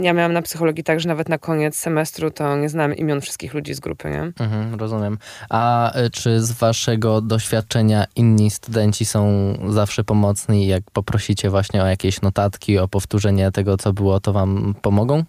ja 0.00 0.12
miałam 0.12 0.32
na 0.32 0.42
psychologii 0.42 0.84
tak, 0.84 1.00
że 1.00 1.08
nawet 1.08 1.28
na 1.28 1.38
koniec 1.38 1.76
semestru 1.76 2.30
to 2.30 2.56
nie 2.56 2.68
znam 2.68 2.94
imion 2.94 3.20
wszystkich 3.20 3.54
ludzi 3.54 3.74
z 3.74 3.80
grupy, 3.80 4.10
nie? 4.10 4.32
Mhm, 4.44 4.74
rozumiem. 4.74 5.18
A 5.50 5.92
y, 5.98 6.10
czy 6.10 6.40
z 6.40 6.52
waszego 6.52 7.20
doświadczenia 7.20 8.04
inni 8.16 8.50
studenci 8.50 9.04
są 9.04 9.54
zawsze 9.68 10.04
pomocni, 10.04 10.66
jak 10.66 10.82
poprosicie 10.92 11.50
właśnie 11.50 11.82
o 11.82 11.86
jakieś 11.86 12.22
notatki, 12.22 12.78
o 12.78 12.88
powtórzenie 12.88 13.52
tego, 13.52 13.76
co 13.76 13.92
było, 13.92 14.20
to 14.20 14.32
wam 14.32 14.74
pomogą? 14.82 15.24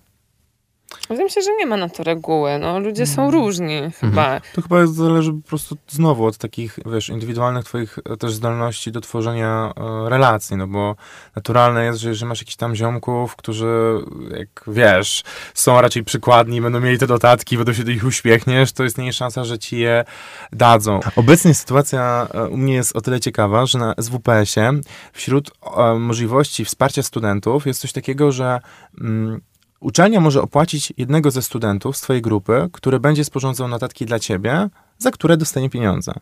Wydaje 1.09 1.25
mi 1.25 1.31
się, 1.31 1.41
że 1.41 1.55
nie 1.55 1.65
ma 1.65 1.77
na 1.77 1.89
to 1.89 2.03
reguły. 2.03 2.59
No, 2.59 2.79
ludzie 2.79 3.07
są 3.07 3.25
mhm. 3.25 3.43
różni 3.43 3.77
mhm. 3.77 3.91
chyba. 4.11 4.41
To 4.53 4.61
chyba 4.61 4.87
zależy 4.87 5.33
po 5.33 5.47
prostu 5.47 5.77
znowu 5.87 6.25
od 6.25 6.37
takich, 6.37 6.79
wiesz, 6.85 7.09
indywidualnych 7.09 7.65
twoich 7.65 7.99
e, 8.05 8.17
też 8.17 8.33
zdolności 8.33 8.91
do 8.91 9.01
tworzenia 9.01 9.73
e, 9.77 10.09
relacji, 10.09 10.57
no 10.57 10.67
bo 10.67 10.95
naturalne 11.35 11.85
jest, 11.85 11.99
że 11.99 12.09
jeżeli 12.09 12.29
masz 12.29 12.41
jakichś 12.41 12.55
tam 12.55 12.75
ziomków, 12.75 13.35
którzy, 13.35 13.97
jak 14.37 14.63
wiesz, 14.67 15.23
są 15.53 15.81
raczej 15.81 16.03
przykładni, 16.03 16.61
będą 16.61 16.79
mieli 16.79 16.97
te 16.97 17.07
dodatki, 17.07 17.57
będą 17.57 17.73
się 17.73 17.83
do 17.83 17.91
nich 17.91 18.05
uśmiechniesz, 18.05 18.71
to 18.71 18.83
jest 18.83 18.97
mniej 18.97 19.13
szansa, 19.13 19.43
że 19.43 19.59
ci 19.59 19.77
je 19.79 20.05
dadzą. 20.51 20.99
Obecnie 21.15 21.53
sytuacja 21.53 22.27
e, 22.33 22.47
u 22.47 22.57
mnie 22.57 22.73
jest 22.73 22.95
o 22.95 23.01
tyle 23.01 23.19
ciekawa, 23.19 23.65
że 23.65 23.77
na 23.77 23.93
SWPS-ie 23.99 24.71
wśród 25.13 25.51
e, 25.77 25.93
możliwości 25.93 26.65
wsparcia 26.65 27.03
studentów 27.03 27.67
jest 27.67 27.81
coś 27.81 27.91
takiego, 27.91 28.31
że 28.31 28.59
mm, 29.01 29.41
Uczelnia 29.81 30.19
może 30.19 30.41
opłacić 30.41 30.93
jednego 30.97 31.31
ze 31.31 31.41
studentów 31.41 31.97
z 31.97 32.01
twojej 32.01 32.21
grupy, 32.21 32.69
który 32.71 32.99
będzie 32.99 33.25
sporządzał 33.25 33.67
notatki 33.67 34.05
dla 34.05 34.19
ciebie, 34.19 34.69
za 34.97 35.11
które 35.11 35.37
dostanie 35.37 35.69
pieniądze. 35.69 36.13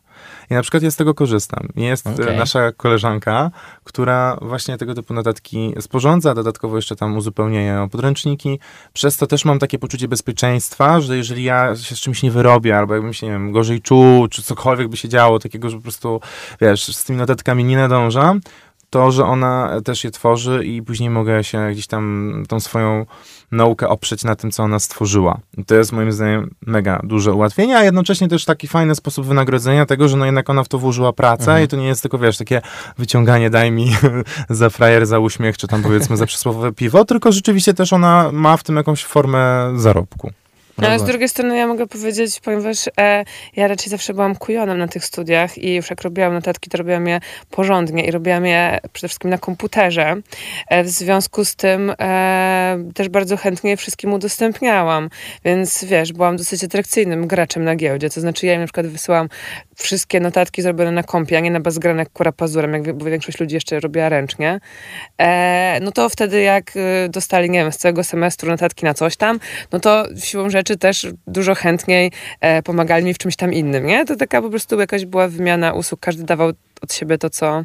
I 0.49 0.53
na 0.53 0.61
przykład 0.61 0.83
ja 0.83 0.91
z 0.91 0.95
tego 0.95 1.13
korzystam. 1.13 1.67
Jest 1.75 2.07
e, 2.07 2.13
okay. 2.13 2.37
nasza 2.37 2.71
koleżanka, 2.71 3.51
która 3.83 4.37
właśnie 4.41 4.77
tego 4.77 4.93
typu 4.93 5.13
notatki 5.13 5.73
sporządza, 5.79 6.33
dodatkowo 6.33 6.75
jeszcze 6.75 6.95
tam 6.95 7.17
uzupełnia 7.17 7.83
o 7.83 7.87
podręczniki. 7.87 8.59
Przez 8.93 9.17
to 9.17 9.27
też 9.27 9.45
mam 9.45 9.59
takie 9.59 9.79
poczucie 9.79 10.07
bezpieczeństwa, 10.07 11.01
że 11.01 11.17
jeżeli 11.17 11.43
ja 11.43 11.75
się 11.75 11.95
z 11.95 11.99
czymś 11.99 12.23
nie 12.23 12.31
wyrobię, 12.31 12.77
albo 12.77 12.93
jakbym 12.93 13.13
się, 13.13 13.25
nie 13.27 13.33
wiem, 13.33 13.51
gorzej 13.51 13.81
czuł, 13.81 14.27
czy 14.27 14.43
cokolwiek 14.43 14.87
by 14.87 14.97
się 14.97 15.09
działo, 15.09 15.39
takiego, 15.39 15.69
że 15.69 15.77
po 15.77 15.83
prostu, 15.83 16.21
wiesz, 16.61 16.95
z 16.95 17.03
tymi 17.03 17.19
notatkami 17.19 17.63
nie 17.63 17.77
nadążam, 17.77 18.41
to, 18.89 19.11
że 19.11 19.25
ona 19.25 19.81
też 19.85 20.03
je 20.03 20.11
tworzy 20.11 20.65
i 20.65 20.81
później 20.81 21.09
mogę 21.09 21.43
się 21.43 21.69
gdzieś 21.71 21.87
tam 21.87 22.43
tą 22.47 22.59
swoją 22.59 23.05
naukę 23.51 23.89
oprzeć 23.89 24.23
na 24.23 24.35
tym, 24.35 24.51
co 24.51 24.63
ona 24.63 24.79
stworzyła. 24.79 25.39
I 25.57 25.65
to 25.65 25.75
jest 25.75 25.91
moim 25.91 26.11
zdaniem 26.11 26.55
mega 26.65 27.01
duże 27.03 27.33
ułatwienie, 27.33 27.77
a 27.77 27.83
jednocześnie 27.83 28.27
też 28.27 28.45
taki 28.45 28.67
fajny 28.67 28.95
sposób 28.95 29.25
wynagrodzenia 29.25 29.85
tego, 29.85 30.07
że 30.07 30.17
no 30.17 30.25
jednak 30.25 30.49
ona 30.49 30.63
w 30.63 30.67
to 30.67 30.77
włożyła 30.79 31.13
pracę 31.13 31.43
mhm. 31.43 31.63
i 31.63 31.67
to 31.67 31.77
nie 31.77 31.87
jest 31.87 32.01
tylko, 32.01 32.17
wiesz, 32.17 32.37
takie 32.37 32.61
wyciąganie 32.97 33.49
daj 33.49 33.71
mi 33.71 33.91
za 34.49 34.69
frajer, 34.69 35.05
za 35.05 35.19
uśmiech, 35.19 35.57
czy 35.57 35.67
tam 35.67 35.81
powiedzmy 35.81 36.17
za 36.17 36.25
przysłowiowe 36.25 36.73
piwo, 36.73 37.05
tylko 37.05 37.31
rzeczywiście 37.31 37.73
też 37.73 37.93
ona 37.93 38.29
ma 38.33 38.57
w 38.57 38.63
tym 38.63 38.75
jakąś 38.75 39.05
formę 39.05 39.73
zarobku. 39.75 40.31
No, 40.81 40.87
ale 40.87 40.99
z 40.99 41.03
drugiej 41.03 41.29
strony 41.29 41.57
ja 41.57 41.67
mogę 41.67 41.87
powiedzieć, 41.87 42.39
ponieważ 42.39 42.89
e, 42.99 43.25
ja 43.55 43.67
raczej 43.67 43.89
zawsze 43.89 44.13
byłam 44.13 44.35
kujonem 44.35 44.77
na 44.77 44.87
tych 44.87 45.05
studiach 45.05 45.57
i 45.57 45.75
już 45.75 45.89
jak 45.89 46.01
robiłam 46.01 46.33
notatki, 46.33 46.69
to 46.69 46.77
robiłam 46.77 47.07
je 47.07 47.19
porządnie 47.51 48.05
i 48.05 48.11
robiłam 48.11 48.45
je 48.45 48.79
przede 48.93 49.07
wszystkim 49.07 49.29
na 49.29 49.37
komputerze. 49.37 50.15
E, 50.67 50.83
w 50.83 50.89
związku 50.89 51.45
z 51.45 51.55
tym 51.55 51.93
e, 51.99 52.83
też 52.95 53.09
bardzo 53.09 53.37
chętnie 53.37 53.69
je 53.69 53.77
wszystkim 53.77 54.13
udostępniałam. 54.13 55.09
Więc 55.45 55.83
wiesz, 55.83 56.13
byłam 56.13 56.37
dosyć 56.37 56.63
atrakcyjnym 56.63 57.27
graczem 57.27 57.63
na 57.63 57.75
giełdzie. 57.75 58.09
To 58.09 58.21
znaczy 58.21 58.45
ja 58.45 58.53
im 58.53 58.59
na 58.59 58.67
przykład 58.67 58.87
wysyłam 58.87 59.29
wszystkie 59.75 60.19
notatki 60.19 60.61
zrobione 60.61 60.91
na 60.91 61.03
kompie, 61.03 61.37
a 61.37 61.39
nie 61.39 61.51
na 61.51 61.59
bazgranek 61.59 62.09
kura 62.09 62.31
pazurem, 62.31 62.73
jak 62.73 62.93
bo 62.93 63.05
większość 63.05 63.39
ludzi 63.39 63.55
jeszcze 63.55 63.79
robiła 63.79 64.09
ręcznie. 64.09 64.59
E, 65.17 65.79
no 65.81 65.91
to 65.91 66.09
wtedy 66.09 66.41
jak 66.41 66.75
y, 66.75 67.09
dostali, 67.09 67.49
nie 67.49 67.59
wiem, 67.59 67.71
z 67.71 67.77
całego 67.77 68.03
semestru 68.03 68.49
notatki 68.49 68.85
na 68.85 68.93
coś 68.93 69.17
tam, 69.17 69.39
no 69.71 69.79
to 69.79 70.05
siłą 70.17 70.49
rzeczy 70.49 70.68
też 70.77 71.07
dużo 71.27 71.55
chętniej 71.55 72.11
e, 72.41 72.63
pomagali 72.63 73.05
mi 73.05 73.13
w 73.13 73.17
czymś 73.17 73.35
tam 73.35 73.53
innym, 73.53 73.85
nie? 73.85 74.05
To 74.05 74.15
taka 74.15 74.41
po 74.41 74.49
prostu 74.49 74.79
jakaś 74.79 75.05
była 75.05 75.27
wymiana 75.27 75.73
usług, 75.73 75.99
każdy 75.99 76.23
dawał 76.23 76.51
od 76.81 76.93
siebie 76.93 77.17
to, 77.17 77.29
co, 77.29 77.63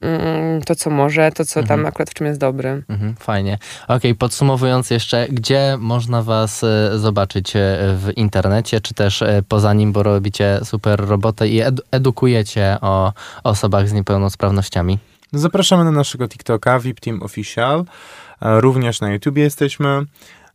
mm, 0.00 0.62
to, 0.62 0.74
co 0.74 0.90
może, 0.90 1.32
to, 1.32 1.44
co 1.44 1.60
mhm. 1.60 1.80
tam 1.80 1.86
akurat 1.86 2.10
w 2.10 2.14
czym 2.14 2.26
jest 2.26 2.40
dobry. 2.40 2.82
Mhm, 2.88 3.14
fajnie. 3.16 3.58
Okej, 3.84 3.96
okay, 3.96 4.14
podsumowując 4.14 4.90
jeszcze, 4.90 5.26
gdzie 5.30 5.76
można 5.78 6.22
was 6.22 6.64
e, 6.64 6.98
zobaczyć 6.98 7.56
e, 7.56 7.58
w 7.96 8.12
internecie, 8.16 8.80
czy 8.80 8.94
też 8.94 9.24
poza 9.48 9.74
nim, 9.74 9.92
bo 9.92 10.02
robicie 10.02 10.60
super 10.64 11.00
robotę 11.00 11.48
i 11.48 11.60
edukujecie 11.90 12.76
o 12.80 13.12
osobach 13.44 13.88
z 13.88 13.92
niepełnosprawnościami? 13.92 14.98
Zapraszamy 15.32 15.84
na 15.84 15.90
naszego 15.90 16.28
TikToka, 16.28 16.80
VIP 16.80 17.00
Team 17.00 17.22
Official. 17.22 17.84
Również 18.40 19.00
na 19.00 19.12
YouTubie 19.12 19.42
jesteśmy. 19.42 20.06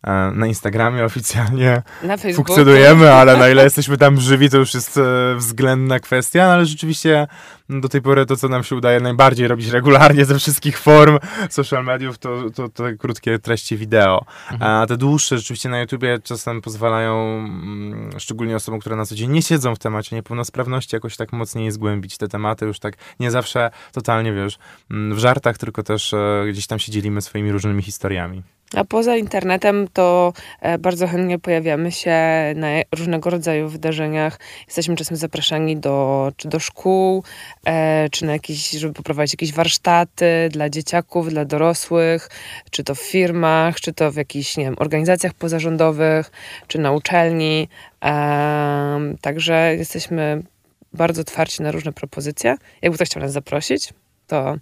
E, 0.03 0.31
na 0.31 0.47
Instagramie 0.47 1.03
oficjalnie 1.05 1.81
na 2.03 2.17
funkcjonujemy, 2.17 3.13
ale 3.13 3.37
na 3.37 3.49
ile 3.49 3.63
jesteśmy 3.63 3.97
tam 3.97 4.19
żywi, 4.19 4.49
to 4.49 4.57
już 4.57 4.73
jest 4.73 4.97
e, 4.97 5.35
względna 5.35 5.99
kwestia, 5.99 6.47
no 6.47 6.53
ale 6.53 6.65
rzeczywiście 6.65 7.27
do 7.69 7.89
tej 7.89 8.01
pory 8.01 8.25
to, 8.25 8.35
co 8.35 8.47
nam 8.47 8.63
się 8.63 8.75
udaje 8.75 8.99
najbardziej 8.99 9.47
robić 9.47 9.67
regularnie 9.67 10.25
ze 10.25 10.39
wszystkich 10.39 10.79
form 10.79 11.17
social 11.49 11.83
mediów, 11.83 12.17
to, 12.17 12.49
to, 12.55 12.69
to 12.69 12.83
krótkie 12.99 13.39
treści 13.39 13.77
wideo. 13.77 14.25
Mhm. 14.51 14.71
A 14.71 14.85
te 14.87 14.97
dłuższe 14.97 15.37
rzeczywiście 15.37 15.69
na 15.69 15.79
YouTubie 15.79 16.19
czasem 16.23 16.61
pozwalają, 16.61 17.37
mm, 17.37 18.09
szczególnie 18.19 18.55
osobom, 18.55 18.79
które 18.79 18.95
na 18.95 19.05
co 19.05 19.15
dzień 19.15 19.31
nie 19.31 19.41
siedzą 19.41 19.75
w 19.75 19.79
temacie 19.79 20.15
niepełnosprawności, 20.15 20.95
jakoś 20.95 21.17
tak 21.17 21.33
mocniej 21.33 21.71
zgłębić 21.71 22.17
te 22.17 22.27
tematy, 22.27 22.65
już 22.65 22.79
tak 22.79 22.97
nie 23.19 23.31
zawsze 23.31 23.71
totalnie, 23.91 24.33
wiesz, 24.33 24.57
mm, 24.91 25.15
w 25.15 25.19
żartach, 25.19 25.57
tylko 25.57 25.83
też 25.83 26.13
e, 26.13 26.45
gdzieś 26.49 26.67
tam 26.67 26.79
się 26.79 26.91
dzielimy 26.91 27.21
swoimi 27.21 27.51
różnymi 27.51 27.81
historiami. 27.81 28.56
A 28.73 28.83
poza 28.85 29.17
internetem 29.17 29.87
to 29.93 30.33
e, 30.61 30.77
bardzo 30.77 31.07
chętnie 31.07 31.39
pojawiamy 31.39 31.91
się 31.91 32.15
na 32.55 32.67
różnego 32.95 33.29
rodzaju 33.29 33.69
wydarzeniach. 33.69 34.39
Jesteśmy 34.67 34.95
czasem 34.95 35.17
zapraszani 35.17 35.77
do, 35.77 36.31
czy 36.37 36.47
do 36.47 36.59
szkół, 36.59 37.23
e, 37.65 38.09
czy 38.09 38.25
na 38.25 38.33
jakieś, 38.33 38.69
żeby 38.69 38.93
poprowadzić 38.93 39.33
jakieś 39.33 39.53
warsztaty 39.53 40.49
dla 40.51 40.69
dzieciaków, 40.69 41.29
dla 41.29 41.45
dorosłych, 41.45 42.29
czy 42.71 42.83
to 42.83 42.95
w 42.95 42.99
firmach, 43.01 43.79
czy 43.79 43.93
to 43.93 44.11
w 44.11 44.15
jakichś, 44.15 44.57
nie 44.57 44.63
wiem, 44.63 44.75
organizacjach 44.77 45.33
pozarządowych, 45.33 46.31
czy 46.67 46.79
na 46.79 46.91
uczelni. 46.91 47.69
Także 49.21 49.75
jesteśmy 49.77 50.43
bardzo 50.93 51.21
otwarci 51.21 51.63
na 51.63 51.71
różne 51.71 51.93
propozycje. 51.93 52.55
Jakby 52.81 52.97
ktoś 52.97 53.09
chciał 53.09 53.23
nas 53.23 53.31
zaprosić, 53.31 53.93
to 54.27 54.55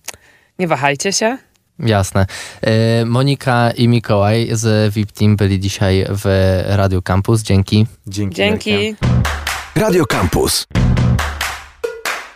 nie 0.60 0.68
wahajcie 0.68 1.14
się. 1.14 1.38
Jasne. 1.80 2.26
E, 2.62 3.06
Monika 3.06 3.72
i 3.72 3.88
Mikołaj 3.88 4.50
z 4.52 4.94
VIP 4.94 5.12
Team 5.12 5.36
byli 5.36 5.60
dzisiaj 5.60 6.06
w 6.10 6.26
Radio 6.68 7.02
Campus. 7.02 7.42
Dzięki. 7.42 7.86
Dzięki. 8.08 8.36
Dzięki. 8.36 8.96
Radio 9.76 10.06
Campus 10.06 10.68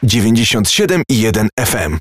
97 0.04 1.02
i 1.10 1.22
1 1.22 1.50
FM. 1.66 1.98